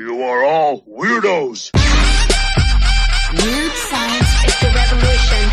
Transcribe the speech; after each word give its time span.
You 0.00 0.22
are 0.22 0.44
all 0.44 0.82
weirdos. 0.82 1.72
Weird 3.34 3.72
science 3.72 4.44
is 4.46 4.60
the 4.60 4.70
revolution. 4.72 5.50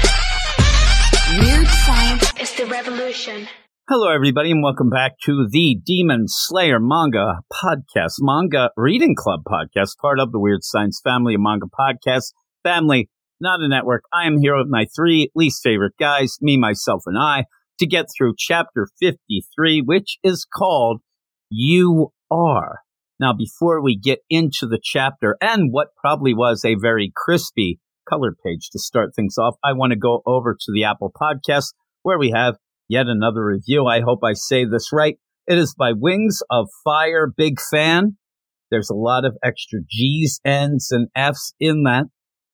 Weird 1.40 1.68
science 1.68 2.32
is 2.40 2.54
the 2.54 2.68
revolution. 2.68 3.48
Hello, 3.90 4.14
everybody, 4.14 4.52
and 4.52 4.62
welcome 4.62 4.92
back 4.92 5.14
to 5.24 5.48
the 5.52 5.82
Demon 5.84 6.26
Slayer 6.28 6.78
Manga 6.80 7.40
Podcast, 7.52 8.18
Manga 8.20 8.70
Reading 8.78 9.16
Club 9.18 9.40
Podcast, 9.48 9.98
part 10.00 10.20
of 10.20 10.32
the 10.32 10.40
Weird 10.40 10.64
Science 10.64 11.02
family 11.04 11.34
of 11.34 11.42
manga 11.42 11.66
podcast 11.66 12.34
family, 12.62 13.10
not 13.42 13.62
a 13.62 13.68
network. 13.68 14.04
I 14.14 14.28
am 14.28 14.38
here 14.38 14.56
with 14.56 14.68
my 14.70 14.86
three 14.96 15.32
least 15.34 15.64
favorite 15.64 15.94
guys, 16.00 16.38
me, 16.40 16.56
myself, 16.56 17.02
and 17.08 17.18
I, 17.18 17.46
to 17.80 17.88
get 17.88 18.06
through 18.16 18.36
chapter 18.38 18.90
53, 19.00 19.82
which 19.82 20.20
is 20.24 20.46
called 20.46 21.02
You 21.50 22.12
Are. 22.30 22.85
Now, 23.20 23.34
before 23.34 23.82
we 23.82 23.98
get 23.98 24.20
into 24.30 24.68
the 24.68 24.80
chapter 24.82 25.38
and 25.40 25.72
what 25.72 25.96
probably 25.96 26.34
was 26.34 26.66
a 26.66 26.76
very 26.76 27.12
crispy 27.16 27.80
color 28.08 28.36
page 28.46 28.70
to 28.72 28.80
start 28.80 29.16
things 29.16 29.38
off, 29.38 29.56
I 29.64 29.74
want 29.74 29.92
to 29.92 30.00
go 30.00 30.22
over 30.26 30.54
to 30.54 30.72
the 30.74 30.84
Apple 30.84 31.12
Podcast 31.12 31.74
where 32.04 32.20
we 32.20 32.32
have 32.36 32.56
yet 32.90 33.08
another 33.08 33.46
review. 33.46 33.86
I 33.86 34.02
hope 34.02 34.20
I 34.24 34.34
say 34.34 34.66
this 34.66 34.90
right. 34.92 35.18
It 35.48 35.58
is 35.58 35.76
by 35.78 35.94
Wings 35.94 36.42
of 36.50 36.68
Fire. 36.84 37.32
Big 37.36 37.60
fan. 37.72 38.18
There's 38.70 38.90
a 38.90 38.96
lot 38.96 39.26
of 39.26 39.38
extra 39.44 39.80
G's, 39.90 40.40
N's, 40.44 40.90
and 40.92 41.08
F's 41.16 41.54
in 41.60 41.84
that. 41.84 42.06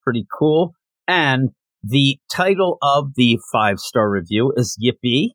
Pretty 0.04 0.28
cool. 0.38 0.74
And 1.08 1.50
the 1.84 2.18
title 2.32 2.78
of 2.82 3.16
the 3.16 3.40
five 3.52 3.80
star 3.80 4.10
review 4.10 4.54
is 4.56 4.78
Yippee. 4.84 5.30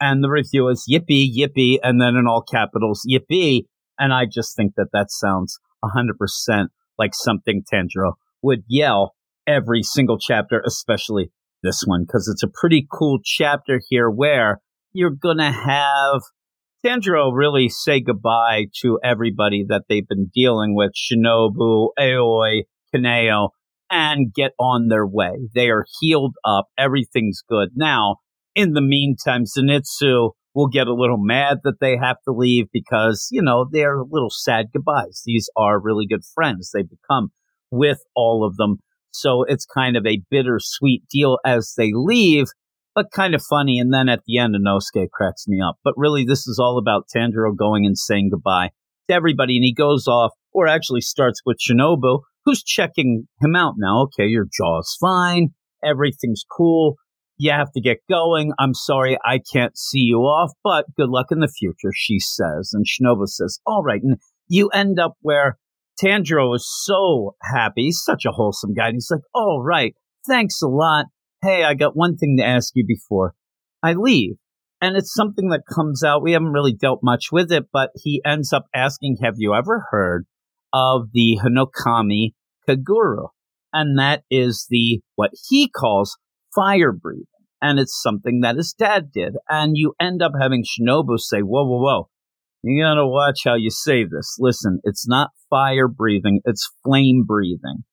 And 0.00 0.24
the 0.24 0.28
review 0.28 0.68
is 0.68 0.84
Yippee, 0.90 1.28
Yippee, 1.34 1.78
and 1.82 2.00
then 2.00 2.16
in 2.16 2.26
all 2.26 2.42
capitals, 2.42 3.06
Yippee. 3.08 3.62
And 3.98 4.12
I 4.12 4.26
just 4.26 4.56
think 4.56 4.74
that 4.76 4.88
that 4.92 5.10
sounds 5.10 5.58
100% 5.84 6.66
like 6.98 7.12
something 7.14 7.62
Tanjiro 7.72 8.12
would 8.42 8.64
yell 8.68 9.14
every 9.46 9.82
single 9.82 10.18
chapter, 10.18 10.62
especially 10.66 11.30
this 11.62 11.82
one, 11.86 12.04
because 12.04 12.28
it's 12.28 12.42
a 12.42 12.52
pretty 12.52 12.86
cool 12.92 13.18
chapter 13.22 13.80
here 13.88 14.10
where 14.10 14.60
you're 14.92 15.10
going 15.10 15.38
to 15.38 15.50
have 15.50 16.22
Tanjiro 16.84 17.30
really 17.34 17.68
say 17.68 18.00
goodbye 18.00 18.66
to 18.82 18.98
everybody 19.02 19.64
that 19.68 19.84
they've 19.88 20.06
been 20.06 20.30
dealing 20.32 20.74
with 20.74 20.92
Shinobu, 20.94 21.88
Aoi, 21.98 22.62
Kaneo, 22.94 23.48
and 23.90 24.32
get 24.32 24.52
on 24.58 24.88
their 24.88 25.06
way. 25.06 25.48
They 25.54 25.68
are 25.68 25.86
healed 26.00 26.34
up. 26.44 26.66
Everything's 26.78 27.42
good. 27.48 27.70
Now, 27.74 28.16
in 28.54 28.72
the 28.72 28.80
meantime, 28.80 29.44
Zenitsu 29.44 30.32
will 30.56 30.66
get 30.68 30.86
a 30.86 30.94
little 30.94 31.18
mad 31.18 31.58
that 31.64 31.80
they 31.82 31.98
have 31.98 32.16
to 32.24 32.32
leave 32.32 32.64
because, 32.72 33.28
you 33.30 33.42
know, 33.42 33.66
they're 33.70 33.98
a 33.98 34.06
little 34.10 34.30
sad 34.30 34.64
goodbyes. 34.72 35.22
These 35.26 35.50
are 35.54 35.78
really 35.78 36.06
good 36.06 36.22
friends. 36.34 36.70
They 36.72 36.82
become 36.82 37.28
with 37.70 37.98
all 38.16 38.42
of 38.42 38.56
them. 38.56 38.78
So 39.10 39.44
it's 39.46 39.66
kind 39.66 39.98
of 39.98 40.06
a 40.06 40.22
bittersweet 40.30 41.02
deal 41.12 41.38
as 41.44 41.74
they 41.76 41.90
leave, 41.92 42.46
but 42.94 43.12
kind 43.12 43.34
of 43.34 43.42
funny. 43.42 43.78
And 43.78 43.92
then 43.92 44.08
at 44.08 44.20
the 44.26 44.38
end, 44.38 44.54
Inosuke 44.56 45.10
cracks 45.10 45.46
me 45.46 45.60
up. 45.60 45.76
But 45.84 45.92
really, 45.98 46.24
this 46.24 46.46
is 46.46 46.58
all 46.58 46.78
about 46.78 47.04
Tanjiro 47.14 47.54
going 47.54 47.84
and 47.84 47.98
saying 47.98 48.30
goodbye 48.32 48.70
to 49.10 49.14
everybody. 49.14 49.56
And 49.58 49.64
he 49.64 49.74
goes 49.74 50.08
off, 50.08 50.32
or 50.52 50.66
actually 50.66 51.02
starts 51.02 51.42
with 51.44 51.58
Shinobu, 51.58 52.20
who's 52.46 52.62
checking 52.62 53.28
him 53.42 53.54
out 53.54 53.74
now. 53.76 54.04
Okay, 54.04 54.26
your 54.26 54.46
jaw's 54.50 54.96
fine. 54.98 55.48
Everything's 55.84 56.44
cool 56.50 56.96
you 57.38 57.50
have 57.50 57.72
to 57.72 57.80
get 57.80 57.98
going. 58.08 58.52
I'm 58.58 58.74
sorry, 58.74 59.18
I 59.24 59.40
can't 59.52 59.76
see 59.76 60.00
you 60.00 60.18
off, 60.20 60.52
but 60.64 60.86
good 60.96 61.10
luck 61.10 61.26
in 61.30 61.40
the 61.40 61.48
future, 61.48 61.92
she 61.94 62.18
says. 62.18 62.72
And 62.72 62.86
Shinobu 62.86 63.26
says, 63.28 63.60
all 63.66 63.82
right. 63.82 64.00
And 64.02 64.16
you 64.48 64.68
end 64.68 64.98
up 64.98 65.14
where 65.20 65.58
Tanjiro 66.02 66.54
is 66.54 66.68
so 66.84 67.36
happy. 67.42 67.84
He's 67.84 68.02
such 68.02 68.24
a 68.24 68.32
wholesome 68.32 68.74
guy. 68.74 68.88
And 68.88 68.96
he's 68.96 69.10
like, 69.10 69.22
all 69.34 69.62
right, 69.62 69.94
thanks 70.26 70.62
a 70.62 70.68
lot. 70.68 71.06
Hey, 71.42 71.64
I 71.64 71.74
got 71.74 71.96
one 71.96 72.16
thing 72.16 72.36
to 72.38 72.44
ask 72.44 72.72
you 72.74 72.84
before 72.86 73.34
I 73.82 73.92
leave. 73.92 74.36
And 74.80 74.96
it's 74.96 75.14
something 75.14 75.48
that 75.48 75.62
comes 75.72 76.04
out. 76.04 76.22
We 76.22 76.32
haven't 76.32 76.52
really 76.52 76.74
dealt 76.74 77.00
much 77.02 77.32
with 77.32 77.50
it, 77.50 77.66
but 77.72 77.90
he 77.94 78.20
ends 78.24 78.52
up 78.52 78.66
asking, 78.74 79.18
have 79.22 79.34
you 79.38 79.54
ever 79.54 79.86
heard 79.90 80.26
of 80.72 81.08
the 81.12 81.38
Hinokami 81.42 82.32
Kagura? 82.68 83.28
And 83.72 83.98
that 83.98 84.22
is 84.30 84.66
the, 84.70 85.00
what 85.14 85.30
he 85.48 85.68
calls 85.68 86.18
fire 86.56 86.92
breathing. 86.92 87.26
And 87.62 87.78
it's 87.78 88.00
something 88.02 88.40
that 88.40 88.56
his 88.56 88.74
dad 88.76 89.10
did. 89.12 89.34
And 89.48 89.72
you 89.76 89.94
end 90.00 90.22
up 90.22 90.32
having 90.40 90.64
Shinobu 90.64 91.18
say, 91.18 91.40
whoa, 91.40 91.64
whoa, 91.64 91.80
whoa. 91.80 92.08
You 92.62 92.82
gotta 92.82 93.06
watch 93.06 93.42
how 93.44 93.54
you 93.54 93.70
say 93.70 94.04
this. 94.04 94.36
Listen, 94.40 94.80
it's 94.82 95.06
not 95.06 95.30
fire 95.48 95.88
breathing, 95.88 96.40
it's 96.44 96.68
flame 96.84 97.24
breathing. 97.26 97.84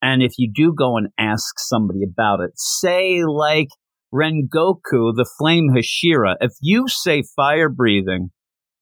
And 0.00 0.22
if 0.22 0.32
you 0.38 0.50
do 0.54 0.74
go 0.76 0.96
and 0.96 1.08
ask 1.18 1.58
somebody 1.58 2.00
about 2.02 2.40
it, 2.40 2.52
say 2.56 3.24
like 3.24 3.68
Rengoku, 4.14 5.12
the 5.14 5.28
flame 5.38 5.70
Hashira, 5.74 6.36
if 6.40 6.52
you 6.60 6.86
say 6.88 7.22
fire 7.34 7.68
breathing, 7.68 8.30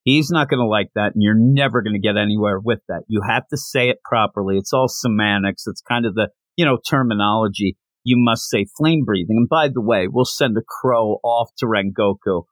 he's 0.04 0.30
not 0.30 0.48
going 0.48 0.60
to 0.60 0.66
like 0.66 0.90
that 0.94 1.12
and 1.14 1.22
you're 1.22 1.34
never 1.36 1.82
going 1.82 1.94
to 1.94 2.06
get 2.06 2.16
anywhere 2.16 2.58
with 2.58 2.80
that. 2.88 3.02
You 3.08 3.22
have 3.26 3.46
to 3.48 3.56
say 3.56 3.88
it 3.88 3.98
properly. 4.04 4.58
It's 4.58 4.72
all 4.72 4.88
semantics. 4.88 5.64
It's 5.66 5.82
kind 5.82 6.06
of 6.06 6.14
the, 6.14 6.28
you 6.56 6.64
know, 6.64 6.78
terminology 6.88 7.76
you 8.04 8.16
must 8.18 8.48
say 8.48 8.66
flame 8.76 9.04
breathing. 9.04 9.36
And 9.36 9.48
by 9.48 9.68
the 9.68 9.80
way, 9.80 10.08
we'll 10.08 10.24
send 10.24 10.56
a 10.56 10.62
crow 10.66 11.18
off 11.22 11.50
to 11.58 11.66
Rengoku 11.66 12.42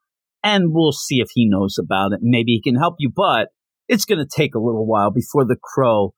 and 0.43 0.73
we'll 0.73 0.91
see 0.91 1.19
if 1.19 1.29
he 1.33 1.47
knows 1.47 1.77
about 1.79 2.13
it. 2.13 2.19
Maybe 2.21 2.53
he 2.53 2.61
can 2.61 2.79
help 2.79 2.95
you, 2.99 3.11
but 3.13 3.49
it's 3.87 4.05
going 4.05 4.19
to 4.19 4.25
take 4.25 4.55
a 4.55 4.59
little 4.59 4.87
while 4.87 5.11
before 5.11 5.45
the 5.45 5.57
crow 5.61 6.13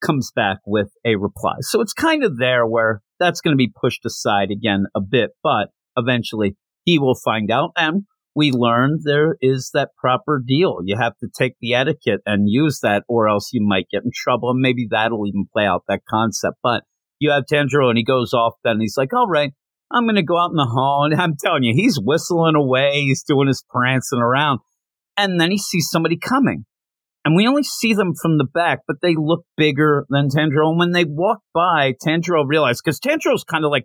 comes 0.00 0.30
back 0.34 0.58
with 0.66 0.88
a 1.04 1.16
reply. 1.16 1.56
So 1.60 1.80
it's 1.80 1.92
kind 1.92 2.24
of 2.24 2.38
there 2.38 2.66
where 2.66 3.02
that's 3.18 3.40
going 3.40 3.52
to 3.52 3.58
be 3.58 3.72
pushed 3.80 4.04
aside 4.06 4.50
again 4.50 4.84
a 4.94 5.00
bit, 5.00 5.30
but 5.42 5.68
eventually 5.96 6.56
he 6.84 6.98
will 6.98 7.16
find 7.16 7.50
out. 7.50 7.72
And 7.76 8.04
we 8.34 8.52
learned 8.52 9.00
there 9.02 9.36
is 9.40 9.70
that 9.74 9.90
proper 9.98 10.40
deal. 10.44 10.78
You 10.84 10.96
have 10.96 11.16
to 11.18 11.28
take 11.36 11.54
the 11.60 11.74
etiquette 11.74 12.20
and 12.24 12.48
use 12.48 12.80
that, 12.82 13.02
or 13.08 13.28
else 13.28 13.50
you 13.52 13.60
might 13.66 13.88
get 13.90 14.04
in 14.04 14.10
trouble. 14.14 14.50
And 14.50 14.60
maybe 14.60 14.86
that'll 14.88 15.26
even 15.26 15.46
play 15.52 15.66
out 15.66 15.82
that 15.88 16.02
concept. 16.08 16.58
But 16.62 16.84
you 17.18 17.30
have 17.30 17.44
Tanjiro 17.50 17.88
and 17.88 17.98
he 17.98 18.04
goes 18.04 18.32
off 18.32 18.54
then 18.64 18.80
he's 18.80 18.96
like, 18.96 19.12
all 19.12 19.26
right, 19.26 19.52
I'm 19.90 20.04
going 20.04 20.16
to 20.16 20.22
go 20.22 20.38
out 20.38 20.50
in 20.50 20.56
the 20.56 20.64
hall. 20.64 21.06
And 21.10 21.20
I'm 21.20 21.36
telling 21.38 21.62
you, 21.62 21.74
he's 21.74 21.98
whistling 22.02 22.56
away. 22.56 23.02
He's 23.02 23.22
doing 23.22 23.48
his 23.48 23.64
prancing 23.68 24.20
around. 24.20 24.60
And 25.16 25.40
then 25.40 25.50
he 25.50 25.58
sees 25.58 25.88
somebody 25.90 26.18
coming. 26.18 26.64
And 27.24 27.34
we 27.34 27.46
only 27.46 27.62
see 27.62 27.94
them 27.94 28.12
from 28.20 28.38
the 28.38 28.44
back, 28.44 28.80
but 28.86 28.98
they 29.02 29.14
look 29.16 29.44
bigger 29.56 30.06
than 30.08 30.28
Tanjiro. 30.28 30.70
And 30.70 30.78
when 30.78 30.92
they 30.92 31.04
walk 31.04 31.40
by, 31.52 31.92
Tanjiro 32.04 32.44
realizes, 32.46 32.80
because 32.82 33.00
Tanjiro's 33.00 33.44
kind 33.44 33.64
of 33.64 33.70
like, 33.70 33.84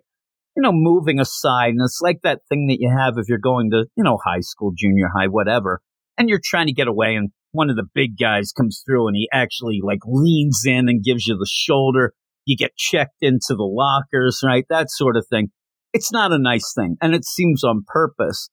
you 0.56 0.62
know, 0.62 0.70
moving 0.72 1.18
aside. 1.18 1.70
And 1.70 1.80
it's 1.84 2.00
like 2.00 2.20
that 2.22 2.40
thing 2.48 2.68
that 2.68 2.78
you 2.78 2.94
have 2.96 3.14
if 3.16 3.28
you're 3.28 3.38
going 3.38 3.70
to, 3.72 3.86
you 3.96 4.04
know, 4.04 4.18
high 4.24 4.40
school, 4.40 4.72
junior 4.76 5.08
high, 5.14 5.26
whatever. 5.26 5.80
And 6.16 6.28
you're 6.28 6.40
trying 6.42 6.66
to 6.66 6.72
get 6.72 6.86
away. 6.86 7.16
And 7.16 7.30
one 7.50 7.70
of 7.70 7.76
the 7.76 7.88
big 7.92 8.16
guys 8.18 8.52
comes 8.52 8.82
through 8.86 9.08
and 9.08 9.16
he 9.16 9.28
actually 9.32 9.80
like 9.82 10.00
leans 10.06 10.62
in 10.64 10.88
and 10.88 11.04
gives 11.04 11.26
you 11.26 11.36
the 11.36 11.48
shoulder 11.50 12.12
you 12.44 12.56
get 12.56 12.76
checked 12.76 13.16
into 13.20 13.50
the 13.50 13.64
lockers, 13.64 14.40
right? 14.44 14.64
That 14.68 14.90
sort 14.90 15.16
of 15.16 15.26
thing. 15.30 15.48
It's 15.92 16.12
not 16.12 16.32
a 16.32 16.38
nice 16.38 16.72
thing. 16.76 16.96
And 17.00 17.14
it 17.14 17.24
seems 17.24 17.62
on 17.62 17.84
purpose. 17.86 18.50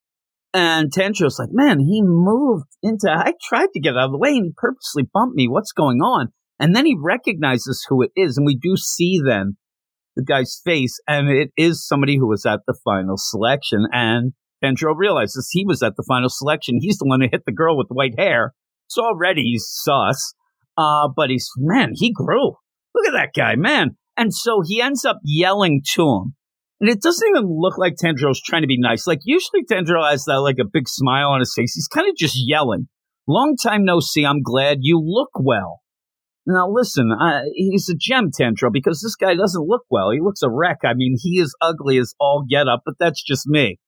And 0.54 0.92
Tanjiro's 0.92 1.40
like, 1.40 1.50
man, 1.52 1.80
he 1.80 2.02
moved 2.04 2.68
into, 2.84 3.10
I 3.10 3.34
tried 3.48 3.70
to 3.74 3.80
get 3.80 3.96
out 3.96 4.06
of 4.06 4.12
the 4.12 4.18
way 4.18 4.32
and 4.32 4.46
he 4.46 4.54
purposely 4.56 5.04
bumped 5.12 5.36
me. 5.36 5.48
What's 5.48 5.72
going 5.72 6.00
on? 6.00 6.28
And 6.60 6.76
then 6.76 6.86
he 6.86 6.96
recognizes 7.00 7.86
who 7.88 8.04
it 8.04 8.12
is. 8.16 8.38
And 8.38 8.46
we 8.46 8.56
do 8.56 8.76
see 8.76 9.20
then 9.24 9.58
the 10.16 10.24
guy's 10.24 10.62
face. 10.64 11.00
And 11.08 11.30
it 11.30 11.52
is 11.58 11.88
somebody 11.88 12.18
who 12.18 12.28
was 12.28 12.46
at 12.46 12.60
the 12.68 12.78
final 12.84 13.16
selection. 13.18 13.88
And 13.92 14.34
Tanjiro 14.64 14.94
realizes 14.96 15.50
he 15.52 15.66
was 15.66 15.82
at 15.82 15.94
the 15.96 16.06
final 16.08 16.30
selection. 16.30 16.78
He's 16.82 16.98
the 16.98 17.08
one 17.08 17.22
who 17.22 17.28
hit 17.32 17.44
the 17.46 17.54
girl 17.54 17.78
with 17.78 17.88
the 17.88 17.96
white 17.96 18.20
hair. 18.20 18.54
So 18.88 19.04
already 19.04 19.42
he's 19.42 19.66
sus. 19.68 20.34
Uh, 20.78 21.08
but 21.16 21.30
he's, 21.30 21.50
man, 21.58 21.92
he 21.96 22.12
grew. 22.14 22.56
Look 23.02 23.16
at 23.16 23.18
that 23.18 23.34
guy, 23.36 23.56
man. 23.56 23.98
And 24.16 24.32
so 24.32 24.62
he 24.64 24.82
ends 24.82 25.06
up 25.06 25.20
yelling 25.24 25.82
to 25.96 26.04
him. 26.04 26.36
And 26.80 26.90
it 26.90 27.02
doesn't 27.02 27.28
even 27.28 27.48
look 27.48 27.78
like 27.78 27.96
Tanjiro's 27.96 28.42
trying 28.42 28.62
to 28.62 28.68
be 28.68 28.80
nice. 28.80 29.08
Like 29.08 29.22
usually 29.24 29.64
Tanjiro 29.64 30.08
has 30.08 30.26
that 30.26 30.42
like 30.42 30.58
a 30.60 30.70
big 30.72 30.88
smile 30.88 31.30
on 31.30 31.40
his 31.40 31.54
face. 31.56 31.74
He's 31.74 31.88
kind 31.88 32.08
of 32.08 32.16
just 32.16 32.36
yelling. 32.36 32.88
Long 33.28 33.56
time 33.56 33.86
no 33.86 34.00
see. 34.00 34.24
I'm 34.24 34.44
glad 34.44 34.80
you 34.82 35.02
look 35.04 35.32
well. 35.40 35.82
Now 36.46 36.70
listen, 36.70 37.12
I, 37.12 37.44
he's 37.56 37.90
a 37.90 37.96
gem 37.98 38.30
Tanjiro 38.30 38.72
because 38.72 39.02
this 39.02 39.16
guy 39.16 39.36
doesn't 39.36 39.68
look 39.68 39.84
well. 39.90 40.12
He 40.12 40.20
looks 40.20 40.44
a 40.44 40.50
wreck. 40.50 40.80
I 40.84 40.94
mean, 40.94 41.18
he 41.20 41.40
is 41.40 41.56
ugly 41.60 41.98
as 41.98 42.14
all 42.20 42.46
get 42.48 42.68
up, 42.68 42.82
but 42.86 42.96
that's 43.00 43.24
just 43.24 43.48
me. 43.48 43.80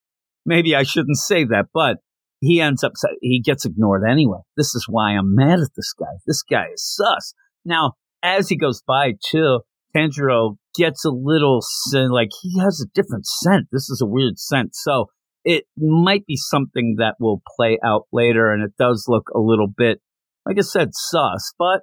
Maybe 0.46 0.74
I 0.74 0.82
shouldn't 0.82 1.18
say 1.18 1.44
that, 1.44 1.66
but 1.72 1.98
he 2.40 2.60
ends 2.60 2.82
up, 2.82 2.92
he 3.20 3.40
gets 3.40 3.64
ignored 3.64 4.02
anyway. 4.08 4.40
This 4.56 4.74
is 4.74 4.86
why 4.88 5.12
I'm 5.12 5.34
mad 5.34 5.60
at 5.60 5.74
this 5.76 5.92
guy. 5.98 6.18
This 6.26 6.42
guy 6.42 6.66
is 6.74 6.84
sus. 6.84 7.34
Now, 7.64 7.92
as 8.24 8.48
he 8.48 8.56
goes 8.56 8.82
by 8.84 9.12
too, 9.30 9.60
Tanjiro 9.94 10.56
gets 10.74 11.04
a 11.04 11.10
little 11.10 11.60
sin, 11.60 12.10
like 12.10 12.30
he 12.42 12.58
has 12.58 12.80
a 12.82 12.90
different 12.94 13.26
scent. 13.26 13.66
This 13.70 13.88
is 13.90 14.00
a 14.02 14.06
weird 14.06 14.38
scent. 14.38 14.70
So 14.74 15.06
it 15.44 15.64
might 15.76 16.24
be 16.26 16.36
something 16.36 16.96
that 16.98 17.16
will 17.20 17.42
play 17.56 17.78
out 17.84 18.06
later, 18.12 18.50
and 18.50 18.64
it 18.64 18.72
does 18.78 19.04
look 19.06 19.28
a 19.34 19.38
little 19.38 19.68
bit, 19.68 20.00
like 20.46 20.56
I 20.58 20.62
said, 20.62 20.90
sus. 20.94 21.52
But 21.58 21.82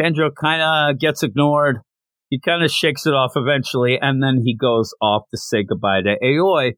Tanjiro 0.00 0.30
kind 0.40 0.62
of 0.62 1.00
gets 1.00 1.22
ignored. 1.22 1.78
He 2.30 2.40
kind 2.40 2.64
of 2.64 2.70
shakes 2.70 3.04
it 3.04 3.12
off 3.12 3.32
eventually, 3.36 3.98
and 4.00 4.22
then 4.22 4.40
he 4.42 4.56
goes 4.56 4.94
off 5.02 5.24
to 5.32 5.36
say 5.36 5.64
goodbye 5.64 6.00
to 6.02 6.16
Aoi, 6.24 6.74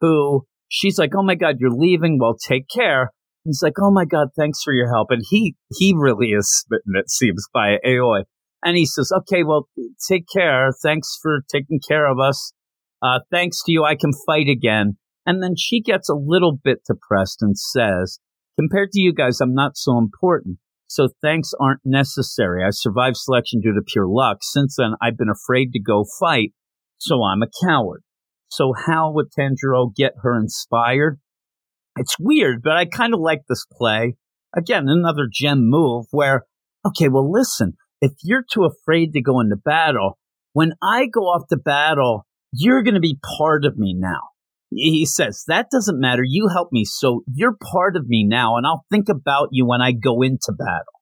who 0.00 0.44
she's 0.68 0.98
like, 0.98 1.12
"Oh 1.16 1.22
my 1.22 1.36
God, 1.36 1.56
you're 1.60 1.70
leaving. 1.70 2.18
Well, 2.20 2.36
take 2.36 2.66
care." 2.68 3.12
He's 3.44 3.62
like, 3.62 3.74
"Oh 3.80 3.90
my 3.90 4.04
God, 4.04 4.28
thanks 4.36 4.62
for 4.62 4.74
your 4.74 4.88
help." 4.92 5.08
And 5.10 5.22
he 5.30 5.54
he 5.78 5.94
really 5.96 6.32
is 6.32 6.50
smitten, 6.52 6.92
it 6.96 7.08
seems, 7.08 7.46
by 7.54 7.78
Aoi. 7.86 8.24
And 8.62 8.76
he 8.76 8.86
says, 8.86 9.12
"Okay, 9.12 9.44
well, 9.44 9.68
take 10.08 10.26
care. 10.32 10.70
Thanks 10.82 11.18
for 11.20 11.44
taking 11.50 11.80
care 11.86 12.06
of 12.10 12.18
us. 12.18 12.52
Uh, 13.00 13.20
thanks 13.30 13.62
to 13.64 13.72
you, 13.72 13.84
I 13.84 13.94
can 13.94 14.12
fight 14.26 14.48
again." 14.48 14.98
And 15.24 15.42
then 15.42 15.54
she 15.56 15.80
gets 15.80 16.08
a 16.08 16.14
little 16.14 16.56
bit 16.56 16.80
depressed 16.86 17.42
and 17.42 17.56
says, 17.56 18.18
"Compared 18.58 18.90
to 18.92 19.00
you 19.00 19.12
guys, 19.12 19.40
I'm 19.40 19.54
not 19.54 19.76
so 19.76 19.98
important." 19.98 20.58
So 20.88 21.08
thanks 21.20 21.52
aren't 21.60 21.82
necessary. 21.84 22.64
I 22.64 22.70
survived 22.70 23.18
selection 23.18 23.60
due 23.60 23.74
to 23.74 23.82
pure 23.86 24.08
luck. 24.08 24.38
Since 24.40 24.76
then, 24.76 24.94
I've 25.02 25.18
been 25.18 25.28
afraid 25.28 25.72
to 25.72 25.80
go 25.80 26.04
fight, 26.18 26.54
so 26.96 27.22
I'm 27.22 27.42
a 27.42 27.48
coward. 27.62 28.02
So 28.48 28.72
how 28.86 29.12
would 29.12 29.26
Tanjiro 29.30 29.94
get 29.94 30.14
her 30.22 30.34
inspired? 30.34 31.20
It's 31.96 32.16
weird, 32.18 32.62
but 32.62 32.76
I 32.76 32.86
kind 32.86 33.12
of 33.12 33.20
like 33.20 33.42
this 33.48 33.66
play. 33.70 34.16
Again, 34.56 34.88
another 34.88 35.28
gem 35.30 35.68
move 35.68 36.06
where, 36.10 36.46
okay, 36.86 37.08
well, 37.08 37.30
listen, 37.30 37.76
if 38.00 38.12
you're 38.22 38.44
too 38.50 38.64
afraid 38.64 39.12
to 39.12 39.22
go 39.22 39.40
into 39.40 39.56
battle, 39.56 40.18
when 40.52 40.72
I 40.82 41.06
go 41.06 41.22
off 41.22 41.48
to 41.48 41.56
battle, 41.56 42.26
you're 42.52 42.82
going 42.82 42.94
to 42.94 43.00
be 43.00 43.18
part 43.38 43.64
of 43.64 43.76
me 43.76 43.94
now. 43.96 44.20
He 44.70 45.06
says, 45.06 45.44
That 45.46 45.70
doesn't 45.70 46.00
matter. 46.00 46.22
You 46.24 46.48
help 46.48 46.70
me. 46.72 46.84
So 46.84 47.22
you're 47.32 47.56
part 47.72 47.96
of 47.96 48.06
me 48.06 48.24
now, 48.26 48.56
and 48.56 48.66
I'll 48.66 48.84
think 48.90 49.08
about 49.08 49.48
you 49.52 49.66
when 49.66 49.80
I 49.80 49.92
go 49.92 50.22
into 50.22 50.52
battle. 50.52 50.98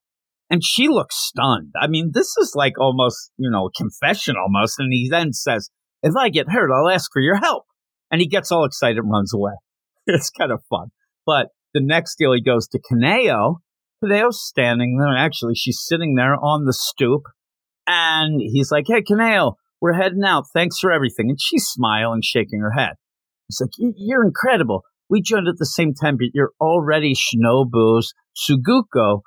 And 0.49 0.63
she 0.63 0.87
looks 0.87 1.15
stunned. 1.17 1.73
I 1.79 1.87
mean, 1.87 2.11
this 2.13 2.37
is 2.37 2.53
like 2.55 2.79
almost, 2.79 3.31
you 3.37 3.49
know, 3.51 3.69
confession 3.75 4.35
almost. 4.41 4.79
And 4.79 4.89
he 4.91 5.09
then 5.09 5.33
says, 5.33 5.69
If 6.01 6.13
I 6.15 6.29
get 6.29 6.49
hurt, 6.49 6.71
I'll 6.71 6.89
ask 6.89 7.11
for 7.11 7.21
your 7.21 7.35
help. 7.35 7.65
And 8.09 8.21
he 8.21 8.27
gets 8.27 8.51
all 8.51 8.63
excited 8.63 8.97
and 8.99 9.11
runs 9.11 9.33
away. 9.33 9.53
It's 10.09 10.29
kind 10.29 10.53
of 10.53 10.63
fun. 10.69 10.87
But 11.25 11.47
the 11.73 11.81
next 11.83 12.15
deal, 12.17 12.31
he 12.31 12.41
goes 12.41 12.69
to 12.69 12.79
Kaneo. 12.79 13.57
Kaneo's 14.03 14.45
standing 14.45 14.97
there. 14.97 15.15
Actually, 15.15 15.55
she's 15.55 15.81
sitting 15.81 16.15
there 16.15 16.35
on 16.35 16.65
the 16.65 16.73
stoop. 16.73 17.23
And 17.87 18.41
he's 18.41 18.71
like, 18.71 18.85
Hey, 18.87 19.01
Kaneo, 19.01 19.53
we're 19.81 19.93
heading 19.93 20.23
out. 20.25 20.45
Thanks 20.53 20.79
for 20.79 20.91
everything. 20.91 21.29
And 21.29 21.39
she's 21.39 21.65
smiling, 21.65 22.21
shaking 22.23 22.59
her 22.59 22.71
head. 22.71 22.95
He's 23.47 23.61
like, 23.61 23.71
You're 23.77 24.25
incredible. 24.25 24.83
We 25.09 25.21
joined 25.21 25.47
at 25.47 25.57
the 25.57 25.65
same 25.65 25.93
time, 25.93 26.17
but 26.17 26.27
you're 26.33 26.51
already 26.59 27.13
Shinobu's 27.13 28.13
Tsuguko, 28.35 29.21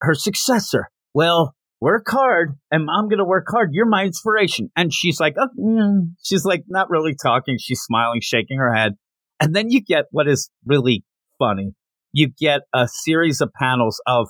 her 0.00 0.14
successor. 0.14 0.88
Well, 1.12 1.54
work 1.80 2.06
hard, 2.08 2.54
and 2.70 2.88
I'm 2.90 3.08
going 3.08 3.18
to 3.18 3.24
work 3.24 3.46
hard. 3.50 3.70
You're 3.72 3.86
my 3.86 4.04
inspiration. 4.04 4.70
And 4.76 4.92
she's 4.92 5.20
like, 5.20 5.34
oh, 5.38 5.48
mm. 5.60 6.14
She's 6.22 6.44
like, 6.44 6.64
not 6.68 6.88
really 6.90 7.14
talking. 7.20 7.58
She's 7.60 7.80
smiling, 7.80 8.20
shaking 8.22 8.58
her 8.58 8.74
head. 8.74 8.92
And 9.40 9.54
then 9.54 9.70
you 9.70 9.82
get 9.82 10.06
what 10.10 10.26
is 10.26 10.50
really 10.64 11.04
funny. 11.38 11.74
You 12.16 12.30
get 12.40 12.62
a 12.74 12.88
series 12.88 13.42
of 13.42 13.50
panels 13.60 14.00
of 14.06 14.28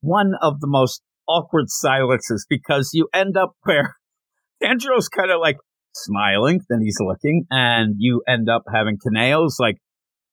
one 0.00 0.32
of 0.42 0.58
the 0.58 0.66
most 0.66 1.02
awkward 1.28 1.66
silences 1.68 2.44
because 2.48 2.90
you 2.92 3.08
end 3.14 3.36
up 3.36 3.52
where 3.62 3.94
Tanjiro's 4.62 5.08
kind 5.08 5.30
of 5.30 5.40
like, 5.40 5.56
smiling, 5.94 6.60
then 6.68 6.80
he's 6.80 6.98
looking, 7.00 7.44
and 7.50 7.94
you 7.98 8.22
end 8.28 8.48
up 8.48 8.64
having 8.72 8.98
Kaneo's 8.98 9.58
like, 9.58 9.76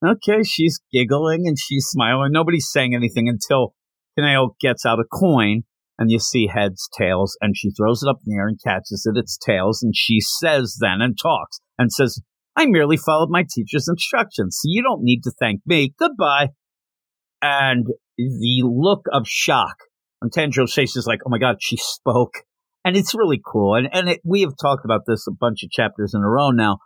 okay, 0.05 0.43
she's 0.43 0.79
giggling 0.91 1.47
and 1.47 1.57
she's 1.59 1.85
smiling. 1.85 2.31
Nobody's 2.31 2.69
saying 2.71 2.93
anything 2.95 3.27
until 3.27 3.73
Kaneo 4.17 4.55
gets 4.59 4.85
out 4.85 4.99
a 4.99 5.03
coin 5.03 5.63
and 5.97 6.11
you 6.11 6.19
see 6.19 6.47
heads, 6.47 6.89
tails, 6.97 7.37
and 7.41 7.55
she 7.55 7.71
throws 7.71 8.03
it 8.03 8.09
up 8.09 8.19
in 8.25 8.33
the 8.33 8.37
air 8.37 8.47
and 8.47 8.59
catches 8.61 9.09
it. 9.09 9.17
It's 9.17 9.37
tails, 9.37 9.81
and 9.81 9.93
she 9.95 10.19
says 10.19 10.77
then 10.79 11.01
and 11.01 11.17
talks 11.21 11.59
and 11.77 11.91
says, 11.91 12.19
I 12.55 12.65
merely 12.65 12.97
followed 12.97 13.29
my 13.29 13.45
teacher's 13.49 13.87
instructions, 13.87 14.59
so 14.61 14.65
you 14.65 14.83
don't 14.83 15.03
need 15.03 15.21
to 15.23 15.31
thank 15.39 15.61
me. 15.65 15.93
Goodbye. 15.97 16.49
And 17.41 17.87
the 18.17 18.63
look 18.63 19.05
of 19.11 19.27
shock 19.27 19.75
on 20.21 20.29
Tanjiro's 20.29 20.73
face 20.73 20.95
is 20.95 21.05
like, 21.05 21.19
oh 21.25 21.29
my 21.29 21.37
God, 21.37 21.57
she 21.59 21.77
spoke 21.77 22.43
and 22.85 22.95
it's 22.95 23.15
really 23.15 23.41
cool. 23.43 23.75
And 23.75 23.89
and 23.91 24.07
it, 24.07 24.21
we 24.23 24.41
have 24.41 24.53
talked 24.61 24.85
about 24.85 25.01
this 25.05 25.25
a 25.27 25.31
bunch 25.31 25.63
of 25.63 25.71
chapters 25.71 26.13
in 26.13 26.21
a 26.21 26.29
row 26.29 26.51
now. 26.51 26.77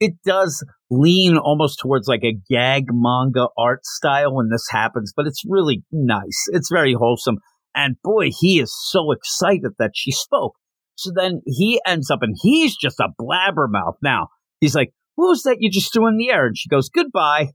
It 0.00 0.14
does 0.24 0.64
lean 0.90 1.36
almost 1.36 1.78
towards 1.78 2.08
like 2.08 2.24
a 2.24 2.36
gag 2.50 2.86
manga 2.90 3.46
art 3.56 3.84
style 3.84 4.34
when 4.34 4.48
this 4.48 4.66
happens, 4.70 5.12
but 5.14 5.26
it's 5.28 5.44
really 5.46 5.84
nice. 5.92 6.46
It's 6.48 6.70
very 6.72 6.94
wholesome. 6.94 7.36
And 7.74 7.96
boy, 8.02 8.30
he 8.36 8.58
is 8.60 8.74
so 8.90 9.12
excited 9.12 9.72
that 9.78 9.92
she 9.94 10.10
spoke. 10.10 10.54
So 10.96 11.12
then 11.14 11.42
he 11.46 11.80
ends 11.86 12.10
up 12.10 12.20
and 12.22 12.34
he's 12.42 12.76
just 12.76 12.98
a 12.98 13.08
blabbermouth. 13.20 13.96
Now 14.02 14.28
he's 14.60 14.74
like, 14.74 14.92
"What 15.14 15.28
was 15.28 15.42
that 15.42 15.58
you 15.60 15.70
just 15.70 15.92
threw 15.92 16.08
in 16.08 16.16
the 16.16 16.30
air?" 16.30 16.46
And 16.46 16.56
she 16.56 16.68
goes, 16.68 16.88
"Goodbye." 16.88 17.50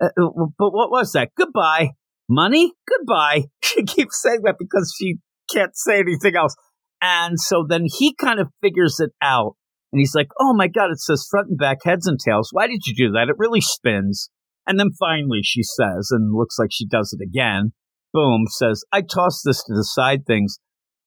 Uh, 0.00 0.06
uh 0.06 0.46
but 0.58 0.70
what 0.70 0.90
was 0.90 1.12
that? 1.12 1.30
Goodbye. 1.36 1.90
Money? 2.28 2.72
Goodbye. 2.88 3.44
She 3.62 3.82
keeps 3.84 4.22
saying 4.22 4.40
that 4.44 4.56
because 4.58 4.94
she 4.98 5.16
can't 5.52 5.76
say 5.76 5.98
anything 5.98 6.34
else. 6.34 6.56
And 7.02 7.38
so 7.38 7.66
then 7.68 7.84
he 7.86 8.14
kind 8.14 8.40
of 8.40 8.48
figures 8.62 8.98
it 8.98 9.10
out. 9.22 9.56
And 9.92 10.00
he's 10.00 10.14
like, 10.14 10.28
oh 10.40 10.54
my 10.54 10.68
God, 10.68 10.90
it 10.90 11.00
says 11.00 11.26
front 11.30 11.48
and 11.50 11.58
back, 11.58 11.78
heads 11.84 12.06
and 12.06 12.18
tails. 12.18 12.48
Why 12.50 12.66
did 12.66 12.86
you 12.86 12.94
do 12.94 13.12
that? 13.12 13.28
It 13.28 13.36
really 13.38 13.60
spins. 13.60 14.30
And 14.66 14.80
then 14.80 14.90
finally 14.98 15.40
she 15.42 15.62
says, 15.62 16.08
and 16.10 16.34
looks 16.34 16.58
like 16.58 16.70
she 16.72 16.86
does 16.86 17.16
it 17.18 17.22
again, 17.22 17.72
boom, 18.12 18.44
says, 18.48 18.84
I 18.90 19.02
tossed 19.02 19.42
this 19.44 19.62
to 19.64 19.74
the 19.74 19.84
side 19.84 20.26
things 20.26 20.58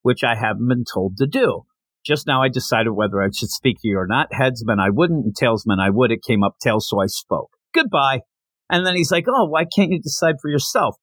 which 0.02 0.24
I 0.24 0.36
haven't 0.36 0.68
been 0.68 0.86
told 0.92 1.18
to 1.18 1.28
do. 1.28 1.64
Just 2.06 2.26
now 2.26 2.42
I 2.42 2.50
decided 2.50 2.92
whether 2.92 3.22
I 3.22 3.28
should 3.28 3.50
speak 3.50 3.78
to 3.82 3.88
you 3.88 3.98
or 3.98 4.08
not. 4.08 4.32
Headsman, 4.32 4.80
I 4.80 4.90
wouldn't, 4.90 5.26
and 5.26 5.36
tailsman, 5.36 5.80
I 5.80 5.92
would. 5.92 6.12
It 6.12 6.24
came 6.26 6.44
up 6.44 6.56
tails, 6.60 6.90
so 6.90 7.00
I 7.00 7.06
spoke. 7.06 7.52
Goodbye. 7.74 8.22
And 8.72 8.86
then 8.86 8.96
he's 8.96 9.12
like, 9.12 9.26
oh, 9.28 9.46
why 9.46 9.66
can't 9.66 9.92
you 9.92 10.02
decide 10.02 10.36
for 10.42 10.50
yourself? 10.50 10.96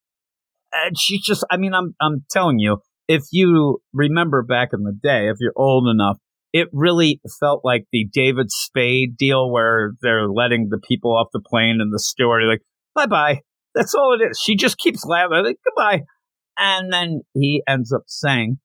And 0.73 0.99
she's 0.99 1.23
just, 1.23 1.45
I 1.51 1.59
mean, 1.59 1.75
I'm, 1.75 1.95
I'm 2.01 2.25
telling 2.31 2.59
you, 2.59 2.79
if 3.07 3.25
you 3.31 3.81
remember 3.93 4.43
back 4.43 4.71
in 4.73 4.83
the 4.83 4.93
day, 4.93 5.29
if 5.29 5.37
you're 5.39 5.53
old 5.55 5.87
enough, 5.87 6.17
it 6.53 6.69
really 6.73 7.21
felt 7.39 7.61
like 7.65 7.85
the 7.93 8.09
David 8.11 8.51
Spade 8.51 9.17
deal 9.19 9.53
where 9.53 9.93
they're 10.01 10.29
letting 10.29 10.69
the 10.71 10.79
people 10.79 11.15
off 11.15 11.29
the 11.33 11.43
plane 11.45 11.79
and 11.81 11.93
the 11.93 11.99
steward 11.99 12.43
like, 12.49 12.63
bye 12.95 13.07
bye. 13.07 13.41
That's 13.75 13.95
all 13.95 14.17
it 14.19 14.25
is. 14.25 14.41
She 14.43 14.57
just 14.57 14.79
keeps 14.79 15.05
laughing, 15.05 15.45
like, 15.45 15.59
goodbye. 15.63 16.05
And 16.57 16.93
then 16.93 17.21
he 17.35 17.63
ends 17.69 17.93
up 17.93 18.05
saying, 18.07 18.59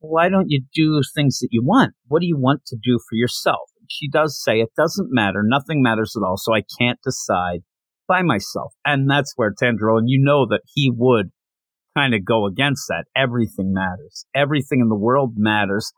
why 0.00 0.30
don't 0.30 0.48
you 0.48 0.64
do 0.74 1.02
things 1.14 1.38
that 1.40 1.48
you 1.50 1.62
want? 1.62 1.92
What 2.08 2.20
do 2.20 2.26
you 2.26 2.38
want 2.38 2.64
to 2.66 2.76
do 2.82 2.98
for 2.98 3.14
yourself? 3.16 3.70
She 3.88 4.08
does 4.08 4.42
say, 4.42 4.60
it 4.60 4.70
doesn't 4.76 5.08
matter. 5.10 5.42
Nothing 5.44 5.82
matters 5.82 6.16
at 6.16 6.26
all. 6.26 6.38
So 6.38 6.54
I 6.54 6.62
can't 6.78 6.98
decide 7.04 7.60
by 8.06 8.22
myself. 8.22 8.74
And 8.84 9.10
that's 9.10 9.32
where 9.36 9.52
Tanjiro, 9.52 9.98
and 9.98 10.08
you 10.08 10.22
know 10.22 10.46
that 10.46 10.62
he 10.74 10.90
would 10.94 11.30
kind 11.96 12.14
of 12.14 12.24
go 12.24 12.46
against 12.46 12.86
that. 12.88 13.04
Everything 13.16 13.72
matters. 13.72 14.26
Everything 14.34 14.80
in 14.80 14.88
the 14.88 14.96
world 14.96 15.34
matters. 15.36 15.92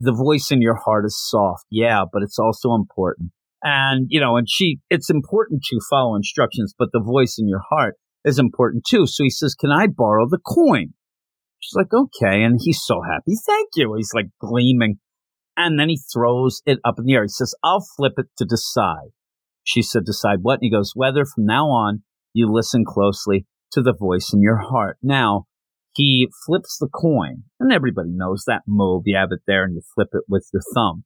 The 0.00 0.12
voice 0.12 0.50
in 0.50 0.62
your 0.62 0.76
heart 0.76 1.04
is 1.06 1.18
soft. 1.18 1.64
Yeah, 1.70 2.04
but 2.12 2.22
it's 2.22 2.38
also 2.38 2.74
important. 2.74 3.32
And, 3.62 4.06
you 4.08 4.20
know, 4.20 4.36
and 4.36 4.46
she, 4.48 4.78
it's 4.88 5.10
important 5.10 5.62
to 5.64 5.80
follow 5.90 6.14
instructions, 6.14 6.74
but 6.78 6.90
the 6.92 7.02
voice 7.02 7.36
in 7.38 7.48
your 7.48 7.62
heart 7.68 7.96
is 8.24 8.38
important 8.38 8.84
too. 8.86 9.06
So 9.06 9.24
he 9.24 9.30
says, 9.30 9.54
can 9.54 9.70
I 9.70 9.86
borrow 9.88 10.26
the 10.28 10.38
coin? 10.38 10.94
She's 11.58 11.74
like, 11.74 11.92
okay. 11.92 12.44
And 12.44 12.60
he's 12.62 12.80
so 12.84 13.00
happy. 13.02 13.32
Thank 13.44 13.70
you. 13.74 13.94
He's 13.96 14.12
like 14.14 14.26
gleaming. 14.40 14.98
And 15.56 15.78
then 15.78 15.88
he 15.88 15.98
throws 16.12 16.62
it 16.66 16.78
up 16.84 16.96
in 16.98 17.06
the 17.06 17.14
air. 17.14 17.24
He 17.24 17.28
says, 17.28 17.52
I'll 17.64 17.84
flip 17.96 18.12
it 18.16 18.26
to 18.36 18.44
decide. 18.44 19.10
She 19.68 19.82
said, 19.82 20.06
decide 20.06 20.38
what? 20.40 20.54
And 20.54 20.62
he 20.62 20.70
goes, 20.70 20.92
whether 20.94 21.26
from 21.26 21.44
now 21.44 21.66
on 21.66 22.02
you 22.32 22.50
listen 22.50 22.86
closely 22.86 23.46
to 23.72 23.82
the 23.82 23.92
voice 23.92 24.30
in 24.32 24.40
your 24.40 24.56
heart. 24.56 24.96
Now, 25.02 25.44
he 25.94 26.30
flips 26.46 26.78
the 26.80 26.88
coin, 26.88 27.42
and 27.60 27.70
everybody 27.70 28.08
knows 28.10 28.44
that 28.46 28.62
move. 28.66 29.02
You 29.04 29.18
have 29.18 29.28
it 29.30 29.40
there 29.46 29.64
and 29.64 29.74
you 29.74 29.82
flip 29.94 30.08
it 30.14 30.22
with 30.26 30.48
your 30.54 30.62
thumb. 30.74 31.04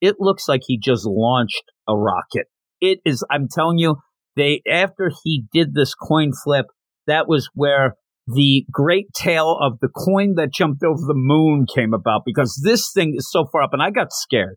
It 0.00 0.16
looks 0.20 0.46
like 0.46 0.60
he 0.64 0.78
just 0.78 1.04
launched 1.04 1.64
a 1.88 1.96
rocket. 1.96 2.46
It 2.80 3.00
is, 3.04 3.24
I'm 3.32 3.48
telling 3.50 3.78
you, 3.78 3.96
they, 4.36 4.62
after 4.70 5.10
he 5.24 5.46
did 5.52 5.74
this 5.74 5.96
coin 5.96 6.30
flip, 6.44 6.66
that 7.08 7.26
was 7.26 7.48
where 7.52 7.96
the 8.28 8.64
great 8.70 9.08
tale 9.12 9.58
of 9.60 9.80
the 9.80 9.88
coin 9.88 10.34
that 10.36 10.52
jumped 10.52 10.84
over 10.84 11.00
the 11.04 11.14
moon 11.16 11.66
came 11.66 11.92
about 11.92 12.22
because 12.24 12.62
this 12.64 12.92
thing 12.92 13.14
is 13.16 13.28
so 13.28 13.46
far 13.50 13.62
up 13.62 13.72
and 13.72 13.82
I 13.82 13.90
got 13.90 14.12
scared 14.12 14.56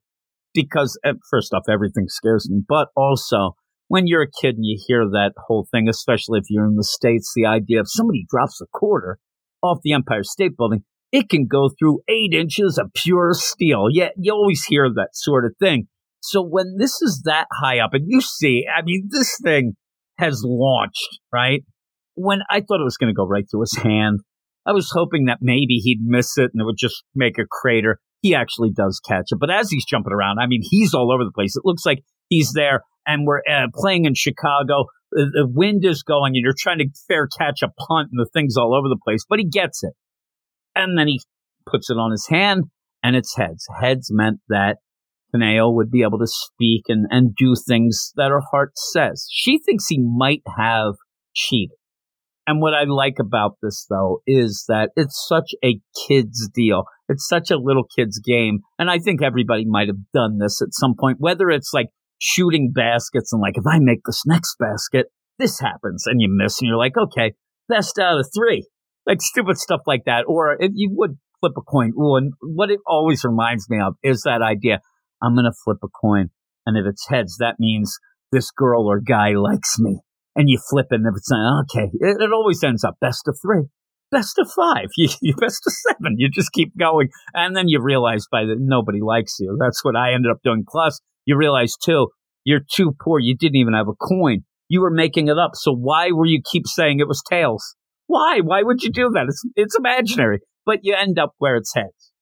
because 0.57 0.99
uh, 1.05 1.13
first 1.29 1.53
off, 1.53 1.63
everything 1.69 2.05
scares 2.07 2.49
me, 2.49 2.61
but 2.67 2.87
also 2.95 3.55
when 3.87 4.07
you're 4.07 4.23
a 4.23 4.41
kid 4.41 4.55
and 4.55 4.65
you 4.65 4.77
hear 4.87 5.05
that 5.05 5.33
whole 5.37 5.67
thing, 5.71 5.87
especially 5.87 6.39
if 6.39 6.45
you're 6.49 6.65
in 6.65 6.75
the 6.75 6.83
States, 6.83 7.31
the 7.35 7.45
idea 7.45 7.79
of 7.79 7.87
somebody 7.89 8.25
drops 8.29 8.59
a 8.59 8.65
quarter 8.73 9.19
off 9.61 9.79
the 9.83 9.93
Empire 9.93 10.23
State 10.23 10.57
Building, 10.57 10.83
it 11.11 11.29
can 11.29 11.47
go 11.47 11.69
through 11.69 12.01
eight 12.09 12.33
inches 12.33 12.77
of 12.77 12.91
pure 12.93 13.33
steel. 13.33 13.87
Yeah, 13.89 14.09
you 14.17 14.33
always 14.33 14.65
hear 14.65 14.89
that 14.95 15.09
sort 15.13 15.45
of 15.45 15.53
thing. 15.59 15.87
So 16.21 16.41
when 16.41 16.75
this 16.77 17.01
is 17.01 17.21
that 17.25 17.47
high 17.61 17.79
up, 17.79 17.93
and 17.93 18.05
you 18.07 18.19
see, 18.21 18.65
I 18.67 18.81
mean, 18.83 19.07
this 19.09 19.37
thing 19.41 19.73
has 20.17 20.41
launched, 20.43 21.19
right? 21.31 21.63
When 22.15 22.39
I 22.49 22.61
thought 22.61 22.81
it 22.81 22.83
was 22.83 22.97
going 22.97 23.13
to 23.13 23.17
go 23.17 23.27
right 23.27 23.45
through 23.49 23.61
his 23.61 23.77
hand, 23.77 24.21
I 24.65 24.73
was 24.73 24.91
hoping 24.91 25.25
that 25.25 25.37
maybe 25.39 25.75
he'd 25.75 26.01
miss 26.01 26.37
it 26.37 26.51
and 26.53 26.59
it 26.59 26.65
would 26.65 26.77
just 26.77 27.03
make 27.15 27.37
a 27.37 27.45
crater. 27.49 27.99
He 28.21 28.33
actually 28.33 28.71
does 28.71 28.99
catch 29.05 29.27
it, 29.31 29.39
but 29.39 29.51
as 29.51 29.69
he's 29.69 29.85
jumping 29.85 30.13
around, 30.13 30.39
I 30.39 30.47
mean, 30.47 30.61
he's 30.63 30.93
all 30.93 31.13
over 31.13 31.23
the 31.23 31.31
place. 31.33 31.55
It 31.55 31.65
looks 31.65 31.85
like 31.85 32.03
he's 32.29 32.51
there, 32.53 32.81
and 33.05 33.25
we're 33.27 33.41
uh, 33.49 33.67
playing 33.73 34.05
in 34.05 34.15
Chicago. 34.15 34.85
The, 35.11 35.29
the 35.31 35.47
wind 35.47 35.85
is 35.85 36.03
going, 36.03 36.35
and 36.35 36.43
you're 36.43 36.53
trying 36.57 36.79
to 36.79 36.89
fair 37.07 37.27
catch 37.27 37.61
a 37.61 37.69
punt, 37.87 38.09
and 38.11 38.19
the 38.19 38.29
thing's 38.33 38.57
all 38.57 38.75
over 38.75 38.89
the 38.89 38.99
place, 39.03 39.23
but 39.27 39.39
he 39.39 39.45
gets 39.45 39.83
it. 39.83 39.93
And 40.75 40.97
then 40.97 41.07
he 41.07 41.21
puts 41.65 41.89
it 41.89 41.97
on 41.97 42.11
his 42.11 42.27
hand, 42.27 42.65
and 43.03 43.15
it's 43.15 43.35
heads. 43.35 43.65
Heads 43.79 44.09
meant 44.11 44.39
that 44.49 44.77
Kaneo 45.33 45.73
would 45.73 45.91
be 45.91 46.01
able 46.01 46.19
to 46.19 46.27
speak 46.27 46.83
and, 46.87 47.05
and 47.09 47.35
do 47.35 47.53
things 47.55 48.11
that 48.15 48.31
her 48.31 48.41
heart 48.51 48.71
says. 48.75 49.27
She 49.31 49.59
thinks 49.59 49.87
he 49.87 49.99
might 49.99 50.41
have 50.57 50.95
cheated. 51.35 51.76
And 52.47 52.61
what 52.61 52.73
I 52.73 52.85
like 52.87 53.17
about 53.19 53.57
this, 53.61 53.85
though, 53.89 54.21
is 54.25 54.63
that 54.69 54.91
it's 54.95 55.21
such 55.27 55.51
a 55.63 55.81
kid's 56.07 56.49
deal. 56.53 56.85
It's 57.09 57.27
such 57.27 57.51
a 57.51 57.57
little 57.57 57.83
kid's 57.83 58.19
game. 58.19 58.59
And 58.79 58.89
I 58.89 58.99
think 58.99 59.21
everybody 59.21 59.65
might 59.65 59.89
have 59.89 60.11
done 60.13 60.37
this 60.39 60.61
at 60.61 60.69
some 60.71 60.95
point, 60.97 61.17
whether 61.19 61.49
it's 61.49 61.71
like 61.73 61.87
shooting 62.19 62.71
baskets 62.73 63.33
and 63.33 63.41
like, 63.41 63.57
if 63.57 63.65
I 63.67 63.79
make 63.79 63.99
this 64.05 64.23
next 64.25 64.55
basket, 64.57 65.07
this 65.37 65.59
happens 65.59 66.05
and 66.07 66.21
you 66.21 66.29
miss 66.31 66.61
and 66.61 66.69
you're 66.69 66.77
like, 66.77 66.97
okay, 66.97 67.33
best 67.67 67.99
out 67.99 68.19
of 68.19 68.29
three. 68.33 68.65
Like 69.05 69.21
stupid 69.21 69.57
stuff 69.57 69.81
like 69.85 70.03
that. 70.05 70.23
Or 70.25 70.55
if 70.57 70.71
you 70.73 70.89
would 70.93 71.17
flip 71.41 71.53
a 71.57 71.61
coin. 71.61 71.91
And 71.97 72.33
what 72.41 72.71
it 72.71 72.79
always 72.87 73.25
reminds 73.25 73.69
me 73.69 73.81
of 73.81 73.95
is 74.03 74.21
that 74.21 74.41
idea. 74.41 74.79
I'm 75.21 75.35
going 75.35 75.45
to 75.45 75.57
flip 75.65 75.79
a 75.83 75.87
coin. 75.89 76.29
And 76.65 76.77
if 76.77 76.85
it's 76.89 77.07
heads, 77.09 77.37
that 77.39 77.55
means 77.59 77.97
this 78.31 78.51
girl 78.51 78.87
or 78.87 79.01
guy 79.01 79.33
likes 79.33 79.77
me 79.79 79.99
and 80.37 80.49
you 80.49 80.59
flip 80.69 80.87
and 80.91 81.05
it's 81.07 81.29
not, 81.29 81.63
okay, 81.63 81.89
it, 81.99 82.21
it, 82.21 82.31
always 82.31 82.63
ends 82.63 82.83
up 82.83 82.95
best 83.01 83.27
of 83.27 83.37
three, 83.41 83.63
best 84.11 84.37
of 84.37 84.49
five, 84.49 84.85
you, 84.97 85.09
you 85.21 85.35
best 85.35 85.63
of 85.65 85.73
seven. 85.73 86.15
You 86.17 86.29
just 86.29 86.53
keep 86.53 86.77
going, 86.77 87.09
and 87.33 87.55
then 87.55 87.67
you 87.67 87.81
realize 87.81 88.27
by 88.31 88.45
the 88.45 88.55
nobody 88.57 89.01
likes 89.01 89.37
you. 89.39 89.57
That's 89.59 89.83
what 89.83 89.95
I 89.97 90.13
ended 90.13 90.31
up 90.31 90.37
doing. 90.43 90.63
Plus, 90.65 91.01
you 91.25 91.35
realize 91.35 91.75
too, 91.75 92.09
you're 92.45 92.61
too 92.71 92.93
poor. 93.03 93.19
You 93.19 93.35
didn't 93.35 93.57
even 93.57 93.73
have 93.73 93.89
a 93.89 93.93
coin. 93.93 94.43
You 94.69 94.81
were 94.81 94.91
making 94.91 95.27
it 95.27 95.37
up. 95.37 95.51
So 95.55 95.73
why 95.73 96.11
were 96.11 96.25
you 96.25 96.41
keep 96.49 96.67
saying 96.67 96.99
it 96.99 97.07
was 97.07 97.23
tails? 97.27 97.75
Why? 98.05 98.39
Why 98.43 98.63
would 98.63 98.83
you 98.83 98.91
do 98.91 99.09
that? 99.13 99.25
It's 99.27 99.43
it's 99.55 99.77
imaginary, 99.77 100.39
but 100.65 100.79
you 100.83 100.95
end 100.95 101.17
up 101.17 101.33
where 101.39 101.57
it's 101.57 101.73
heads. 101.73 102.13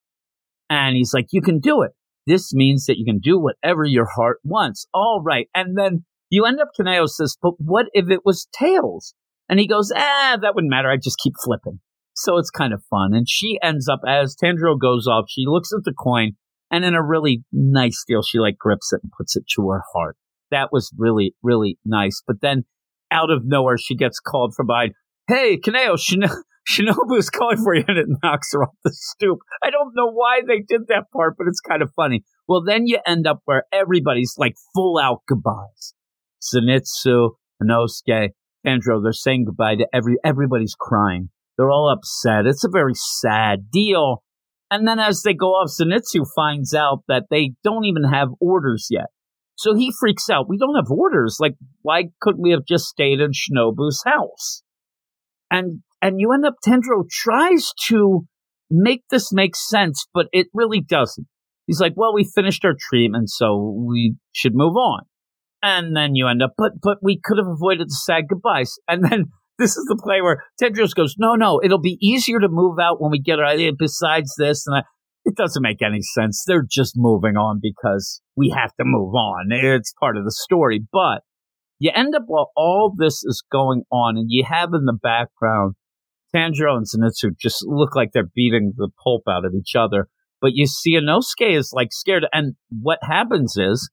And 0.69 0.95
he's 0.95 1.13
like, 1.13 1.27
you 1.31 1.41
can 1.41 1.59
do 1.59 1.83
it. 1.83 1.91
This 2.25 2.53
means 2.53 2.85
that 2.85 2.97
you 2.97 3.05
can 3.05 3.19
do 3.19 3.39
whatever 3.39 3.83
your 3.85 4.07
heart 4.07 4.39
wants. 4.43 4.87
All 4.93 5.21
right. 5.23 5.47
And 5.53 5.77
then 5.77 6.05
you 6.35 6.45
end 6.45 6.59
up, 6.59 6.69
Kaneo 6.77 7.07
says, 7.07 7.37
but 7.41 7.53
what 7.57 7.87
if 7.93 8.09
it 8.09 8.21
was 8.25 8.47
tails? 8.57 9.13
And 9.47 9.59
he 9.59 9.67
goes, 9.67 9.91
ah, 9.95 10.37
that 10.41 10.55
wouldn't 10.55 10.71
matter. 10.71 10.89
I 10.89 10.97
just 10.97 11.19
keep 11.23 11.33
flipping. 11.43 11.79
So 12.13 12.37
it's 12.37 12.49
kind 12.49 12.73
of 12.73 12.83
fun. 12.89 13.13
And 13.13 13.27
she 13.27 13.59
ends 13.61 13.87
up, 13.89 14.01
as 14.07 14.35
Tanjiro 14.35 14.79
goes 14.79 15.07
off, 15.07 15.25
she 15.29 15.43
looks 15.45 15.71
at 15.73 15.83
the 15.83 15.93
coin 15.93 16.33
and 16.71 16.83
in 16.83 16.93
a 16.93 17.03
really 17.03 17.43
nice 17.51 18.03
deal, 18.07 18.21
she 18.21 18.39
like 18.39 18.57
grips 18.57 18.91
it 18.91 19.01
and 19.03 19.11
puts 19.17 19.35
it 19.35 19.43
to 19.55 19.69
her 19.69 19.83
heart. 19.93 20.17
That 20.51 20.69
was 20.71 20.91
really, 20.97 21.35
really 21.43 21.77
nice. 21.85 22.21
But 22.25 22.41
then 22.41 22.65
out 23.11 23.31
of 23.31 23.43
nowhere, 23.45 23.77
she 23.77 23.95
gets 23.95 24.19
called 24.19 24.53
from 24.55 24.67
behind. 24.67 24.93
Hey, 25.27 25.57
Kaneo, 25.57 25.97
Shin- 25.97 26.23
Shinobu's 26.69 27.29
calling 27.29 27.63
for 27.63 27.75
you 27.75 27.83
and 27.87 27.97
it 27.97 28.07
knocks 28.23 28.51
her 28.53 28.63
off 28.63 28.75
the 28.83 28.91
stoop. 28.93 29.39
I 29.63 29.69
don't 29.69 29.93
know 29.95 30.11
why 30.11 30.41
they 30.47 30.59
did 30.59 30.87
that 30.87 31.05
part, 31.13 31.35
but 31.37 31.47
it's 31.47 31.61
kind 31.61 31.81
of 31.81 31.91
funny. 31.95 32.23
Well, 32.47 32.63
then 32.63 32.87
you 32.87 32.99
end 33.05 33.27
up 33.27 33.41
where 33.45 33.65
everybody's 33.71 34.35
like 34.37 34.55
full 34.73 34.97
out 34.97 35.21
goodbyes. 35.27 35.93
Zenitsu, 36.53 37.31
Inosuke, 37.61 38.29
Tanjiro, 38.65 39.01
they're 39.01 39.13
saying 39.13 39.45
goodbye 39.45 39.75
to 39.75 39.87
every, 39.93 40.17
everybody's 40.23 40.75
crying. 40.79 41.29
They're 41.57 41.71
all 41.71 41.91
upset. 41.91 42.45
It's 42.45 42.63
a 42.63 42.69
very 42.71 42.93
sad 42.95 43.71
deal. 43.71 44.23
And 44.69 44.87
then 44.87 44.99
as 44.99 45.21
they 45.21 45.33
go 45.33 45.51
off, 45.51 45.71
Zenitsu 45.71 46.25
finds 46.35 46.73
out 46.73 47.03
that 47.07 47.25
they 47.29 47.51
don't 47.63 47.85
even 47.85 48.03
have 48.03 48.29
orders 48.41 48.87
yet. 48.89 49.05
So 49.55 49.75
he 49.75 49.93
freaks 49.97 50.29
out. 50.29 50.49
We 50.49 50.57
don't 50.57 50.75
have 50.75 50.91
orders. 50.91 51.37
Like, 51.39 51.55
why 51.81 52.05
couldn't 52.21 52.41
we 52.41 52.51
have 52.51 52.65
just 52.67 52.85
stayed 52.85 53.19
in 53.21 53.31
Shinobu's 53.31 54.03
house? 54.05 54.63
And, 55.49 55.81
and 56.01 56.19
you 56.19 56.33
end 56.33 56.45
up, 56.45 56.55
Tanjiro 56.65 57.07
tries 57.09 57.71
to 57.87 58.25
make 58.69 59.03
this 59.09 59.31
make 59.31 59.55
sense, 59.55 60.05
but 60.13 60.25
it 60.33 60.47
really 60.53 60.81
doesn't. 60.81 61.27
He's 61.67 61.79
like, 61.79 61.93
well, 61.95 62.13
we 62.13 62.29
finished 62.35 62.65
our 62.65 62.75
treatment, 62.77 63.29
so 63.29 63.75
we 63.87 64.15
should 64.33 64.53
move 64.55 64.75
on 64.75 65.03
and 65.61 65.95
then 65.95 66.15
you 66.15 66.27
end 66.27 66.43
up, 66.43 66.53
but 66.57 66.73
but 66.81 66.97
we 67.01 67.19
could 67.23 67.37
have 67.37 67.47
avoided 67.47 67.87
the 67.87 68.01
sad 68.05 68.25
goodbyes. 68.29 68.73
And 68.87 69.03
then 69.03 69.25
this 69.57 69.71
is 69.77 69.85
the 69.87 69.99
play 70.01 70.21
where 70.21 70.43
Tedros 70.61 70.93
goes, 70.93 71.15
no, 71.17 71.35
no, 71.35 71.61
it'll 71.63 71.79
be 71.79 71.97
easier 72.01 72.39
to 72.39 72.47
move 72.49 72.77
out 72.79 73.01
when 73.01 73.11
we 73.11 73.19
get 73.19 73.39
our 73.39 73.45
idea. 73.45 73.71
Besides 73.77 74.33
this, 74.37 74.65
and 74.67 74.77
I, 74.77 74.81
it 75.23 75.35
doesn't 75.35 75.63
make 75.63 75.81
any 75.81 76.01
sense. 76.01 76.43
They're 76.45 76.65
just 76.69 76.93
moving 76.95 77.35
on 77.35 77.59
because 77.61 78.21
we 78.35 78.53
have 78.55 78.75
to 78.75 78.83
move 78.85 79.13
on. 79.15 79.47
It's 79.51 79.93
part 79.99 80.17
of 80.17 80.25
the 80.25 80.31
story, 80.31 80.85
but 80.91 81.21
you 81.79 81.91
end 81.93 82.15
up 82.15 82.23
while 82.27 82.51
all 82.55 82.93
this 82.95 83.23
is 83.23 83.43
going 83.51 83.83
on, 83.91 84.17
and 84.17 84.27
you 84.29 84.45
have 84.47 84.69
in 84.73 84.85
the 84.85 84.97
background 85.01 85.75
Tanjiro 86.35 86.75
and 86.75 86.85
Zenitsu 86.85 87.37
just 87.39 87.63
look 87.65 87.95
like 87.95 88.11
they're 88.13 88.29
beating 88.35 88.73
the 88.75 88.89
pulp 89.03 89.23
out 89.29 89.45
of 89.45 89.53
each 89.53 89.75
other. 89.75 90.07
But 90.41 90.51
you 90.53 90.67
see, 90.67 90.97
Inosuke 90.97 91.57
is 91.57 91.71
like 91.73 91.89
scared, 91.91 92.25
and 92.33 92.55
what 92.69 92.99
happens 93.01 93.55
is 93.57 93.89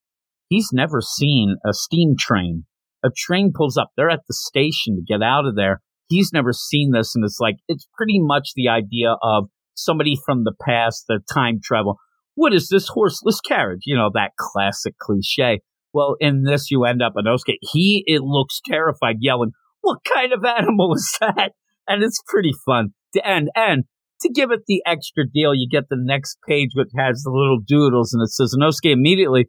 He's 0.52 0.68
never 0.71 1.00
seen 1.00 1.56
a 1.64 1.73
steam 1.73 2.14
train. 2.18 2.66
A 3.02 3.09
train 3.16 3.52
pulls 3.56 3.78
up. 3.78 3.88
They're 3.97 4.11
at 4.11 4.21
the 4.28 4.35
station 4.35 4.97
to 4.97 5.02
get 5.02 5.23
out 5.23 5.47
of 5.47 5.56
there. 5.56 5.80
He's 6.09 6.30
never 6.30 6.52
seen 6.52 6.90
this. 6.92 7.14
And 7.14 7.25
it's 7.25 7.38
like, 7.40 7.56
it's 7.68 7.88
pretty 7.97 8.18
much 8.21 8.50
the 8.54 8.68
idea 8.68 9.16
of 9.23 9.47
somebody 9.73 10.14
from 10.26 10.44
the 10.44 10.52
past, 10.61 11.04
the 11.09 11.21
time 11.32 11.61
travel. 11.64 11.97
What 12.35 12.52
is 12.52 12.68
this 12.68 12.88
horseless 12.88 13.40
carriage? 13.40 13.85
You 13.87 13.97
know, 13.97 14.11
that 14.12 14.32
classic 14.38 14.99
cliche. 14.99 15.61
Well, 15.94 16.16
in 16.21 16.42
this, 16.42 16.71
you 16.71 16.85
end 16.85 17.00
up 17.00 17.14
in 17.16 17.25
Inosuke. 17.25 17.56
He, 17.62 18.04
it 18.06 18.21
looks 18.21 18.61
terrified, 18.62 19.16
yelling, 19.21 19.52
what 19.80 20.00
kind 20.04 20.35
of 20.35 20.44
animal 20.44 20.92
is 20.94 21.16
that? 21.21 21.52
And 21.88 22.02
it's 22.02 22.21
pretty 22.26 22.52
fun 22.66 22.90
to 23.14 23.26
end. 23.26 23.49
And 23.56 23.85
to 24.21 24.28
give 24.28 24.50
it 24.50 24.64
the 24.66 24.82
extra 24.85 25.25
deal, 25.26 25.54
you 25.54 25.66
get 25.66 25.88
the 25.88 25.97
next 25.99 26.37
page 26.47 26.73
which 26.75 26.90
has 26.94 27.23
the 27.23 27.30
little 27.30 27.59
doodles 27.59 28.12
and 28.12 28.23
it 28.23 28.28
says 28.28 28.54
Inosuke 28.54 28.92
immediately 28.92 29.49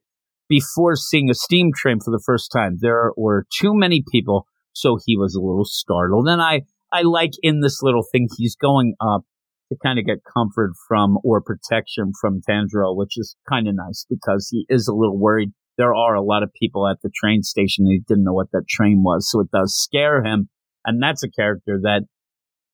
before 0.53 0.95
seeing 0.95 1.31
a 1.31 1.33
steam 1.33 1.71
train 1.75 1.97
for 1.99 2.11
the 2.11 2.21
first 2.23 2.51
time. 2.51 2.77
There 2.79 3.11
were 3.17 3.47
too 3.59 3.73
many 3.73 4.03
people, 4.11 4.45
so 4.71 4.99
he 5.03 5.17
was 5.17 5.33
a 5.33 5.41
little 5.41 5.65
startled. 5.65 6.27
And 6.27 6.39
I, 6.39 6.61
I 6.91 7.01
like 7.01 7.31
in 7.41 7.61
this 7.61 7.81
little 7.81 8.03
thing, 8.11 8.27
he's 8.37 8.55
going 8.55 8.93
up 9.01 9.23
to 9.71 9.77
kind 9.83 9.97
of 9.97 10.05
get 10.05 10.19
comfort 10.31 10.73
from 10.87 11.17
or 11.23 11.41
protection 11.41 12.11
from 12.21 12.41
Tanjiro, 12.47 12.95
which 12.95 13.17
is 13.17 13.35
kind 13.49 13.67
of 13.67 13.73
nice 13.73 14.05
because 14.07 14.47
he 14.51 14.67
is 14.69 14.87
a 14.87 14.93
little 14.93 15.19
worried. 15.19 15.49
There 15.79 15.95
are 15.95 16.13
a 16.13 16.21
lot 16.21 16.43
of 16.43 16.53
people 16.53 16.87
at 16.87 16.97
the 17.01 17.09
train 17.09 17.41
station. 17.41 17.87
He 17.87 18.03
didn't 18.07 18.23
know 18.23 18.33
what 18.33 18.51
that 18.51 18.67
train 18.69 19.01
was, 19.03 19.27
so 19.31 19.39
it 19.39 19.49
does 19.49 19.75
scare 19.75 20.23
him. 20.23 20.49
And 20.85 21.01
that's 21.01 21.23
a 21.23 21.31
character 21.31 21.79
that 21.81 22.03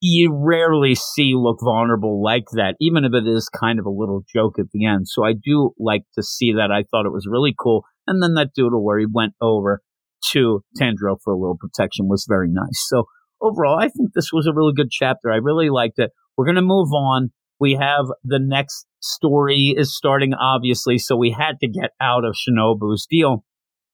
you 0.01 0.33
rarely 0.33 0.95
see 0.95 1.33
look 1.35 1.59
vulnerable 1.61 2.23
like 2.23 2.45
that, 2.53 2.75
even 2.79 3.03
if 3.03 3.13
it 3.13 3.27
is 3.27 3.49
kind 3.49 3.79
of 3.79 3.85
a 3.85 3.89
little 3.89 4.23
joke 4.33 4.57
at 4.57 4.71
the 4.71 4.85
end. 4.85 5.07
So 5.07 5.25
I 5.25 5.33
do 5.33 5.71
like 5.77 6.03
to 6.15 6.23
see 6.23 6.53
that. 6.53 6.71
I 6.71 6.83
thought 6.89 7.05
it 7.05 7.13
was 7.13 7.27
really 7.29 7.53
cool. 7.57 7.83
And 8.07 8.23
then 8.23 8.33
that 8.35 8.53
doodle 8.55 8.83
where 8.83 8.97
he 8.97 9.05
went 9.11 9.33
over 9.41 9.81
to 10.31 10.63
Tanjiro 10.79 11.17
for 11.23 11.33
a 11.33 11.37
little 11.37 11.57
protection 11.59 12.07
was 12.07 12.25
very 12.27 12.49
nice. 12.49 12.85
So 12.87 13.05
overall, 13.41 13.77
I 13.79 13.89
think 13.89 14.11
this 14.13 14.31
was 14.31 14.47
a 14.47 14.53
really 14.53 14.73
good 14.73 14.89
chapter. 14.89 15.31
I 15.31 15.37
really 15.37 15.69
liked 15.69 15.99
it. 15.99 16.11
We're 16.37 16.45
going 16.45 16.55
to 16.55 16.61
move 16.61 16.93
on. 16.93 17.31
We 17.59 17.73
have 17.73 18.05
the 18.23 18.39
next 18.41 18.85
story 19.01 19.75
is 19.77 19.95
starting, 19.95 20.33
obviously. 20.33 20.97
So 20.97 21.17
we 21.17 21.35
had 21.37 21.59
to 21.59 21.67
get 21.67 21.91
out 21.99 22.23
of 22.23 22.35
Shinobu's 22.35 23.05
deal, 23.05 23.43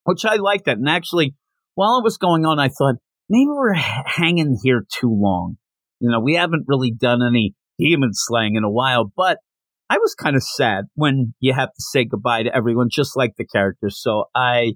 which 0.04 0.24
I 0.24 0.36
liked 0.36 0.66
that. 0.66 0.78
And 0.78 0.88
actually, 0.88 1.36
while 1.74 1.98
it 1.98 2.04
was 2.04 2.18
going 2.18 2.46
on, 2.46 2.60
I 2.60 2.68
thought 2.68 2.96
maybe 3.28 3.48
we're 3.50 3.74
hanging 3.74 4.60
here 4.64 4.86
too 5.00 5.10
long 5.12 5.58
you 6.00 6.10
know, 6.10 6.20
we 6.20 6.36
haven't 6.36 6.66
really 6.68 6.92
done 6.92 7.22
any 7.22 7.56
demon 7.78 8.10
slaying 8.14 8.56
in 8.56 8.64
a 8.64 8.70
while, 8.70 9.12
but 9.16 9.40
I 9.90 9.98
was 9.98 10.16
kind 10.16 10.36
of 10.36 10.44
sad 10.44 10.86
when 10.96 11.34
you 11.40 11.54
have 11.54 11.70
to 11.70 11.82
say 11.92 12.06
goodbye 12.06 12.44
to 12.44 12.56
everyone, 12.56 12.88
just 12.92 13.16
like 13.16 13.36
the 13.38 13.46
characters. 13.46 14.00
So 14.02 14.26
I, 14.36 14.74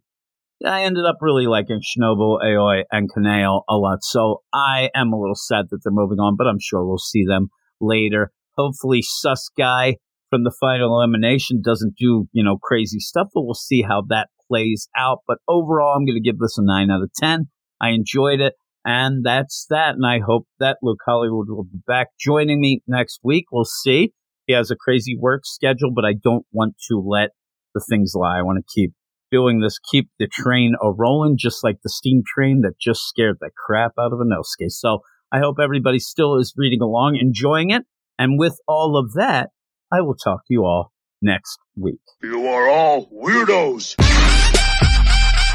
I 0.65 0.83
ended 0.83 1.05
up 1.05 1.17
really 1.21 1.47
liking 1.47 1.79
Shinobu, 1.79 2.43
Aoi, 2.43 2.83
and 2.91 3.09
Kaneo 3.11 3.61
a 3.67 3.75
lot. 3.75 3.99
So 4.03 4.43
I 4.53 4.89
am 4.93 5.11
a 5.11 5.19
little 5.19 5.35
sad 5.35 5.65
that 5.71 5.79
they're 5.83 5.91
moving 5.91 6.19
on, 6.19 6.35
but 6.37 6.47
I'm 6.47 6.59
sure 6.59 6.85
we'll 6.85 6.99
see 6.99 7.25
them 7.25 7.49
later. 7.81 8.31
Hopefully, 8.55 9.01
Sus 9.01 9.49
Guy 9.57 9.95
from 10.29 10.43
the 10.43 10.55
final 10.59 10.99
elimination 10.99 11.61
doesn't 11.63 11.95
do, 11.97 12.27
you 12.31 12.43
know, 12.43 12.57
crazy 12.61 12.99
stuff, 12.99 13.29
but 13.33 13.43
we'll 13.43 13.55
see 13.55 13.81
how 13.81 14.03
that 14.09 14.29
plays 14.47 14.87
out. 14.95 15.19
But 15.27 15.37
overall, 15.47 15.95
I'm 15.95 16.05
going 16.05 16.21
to 16.21 16.29
give 16.29 16.39
this 16.39 16.57
a 16.57 16.63
9 16.63 16.91
out 16.91 17.01
of 17.01 17.11
10. 17.15 17.47
I 17.81 17.89
enjoyed 17.89 18.41
it. 18.41 18.53
And 18.85 19.25
that's 19.25 19.65
that. 19.69 19.95
And 19.95 20.05
I 20.05 20.19
hope 20.25 20.47
that 20.59 20.77
Luke 20.81 21.01
Hollywood 21.05 21.49
will 21.49 21.65
be 21.65 21.79
back 21.85 22.07
joining 22.19 22.59
me 22.59 22.81
next 22.87 23.19
week. 23.23 23.45
We'll 23.51 23.65
see. 23.65 24.13
He 24.47 24.53
has 24.53 24.71
a 24.71 24.75
crazy 24.75 25.17
work 25.17 25.41
schedule, 25.45 25.91
but 25.93 26.05
I 26.05 26.13
don't 26.13 26.45
want 26.51 26.75
to 26.89 26.97
let 26.99 27.31
the 27.75 27.83
things 27.87 28.13
lie. 28.15 28.39
I 28.39 28.41
want 28.41 28.57
to 28.57 28.73
keep 28.73 28.93
doing 29.31 29.59
this, 29.59 29.77
keep 29.91 30.09
the 30.17 30.27
train 30.27 30.75
a 30.81 30.91
rolling, 30.91 31.37
just 31.37 31.63
like 31.63 31.77
the 31.83 31.89
steam 31.89 32.23
train 32.25 32.61
that 32.61 32.79
just 32.79 33.01
scared 33.07 33.37
the 33.39 33.51
crap 33.55 33.91
out 33.99 34.11
of 34.11 34.19
Inosuke. 34.19 34.69
So 34.69 34.99
I 35.31 35.39
hope 35.39 35.57
everybody 35.61 35.99
still 35.99 36.37
is 36.37 36.53
reading 36.57 36.81
along, 36.81 37.17
enjoying 37.21 37.69
it. 37.69 37.83
And 38.17 38.39
with 38.39 38.59
all 38.67 38.97
of 38.97 39.13
that, 39.13 39.49
I 39.91 40.01
will 40.01 40.15
talk 40.15 40.39
to 40.47 40.53
you 40.53 40.65
all 40.65 40.91
next 41.21 41.59
week. 41.75 42.01
You 42.23 42.47
are 42.47 42.69
all 42.69 43.05
weirdos. 43.07 43.95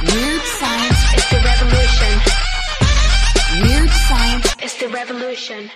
Weird 0.02 0.42
science 0.42 1.14
is 1.16 1.30
the 1.30 1.40
revolution. 1.44 2.33
Weird 3.62 3.88
science 3.88 4.56
is 4.64 4.76
the 4.78 4.88
revolution. 4.88 5.70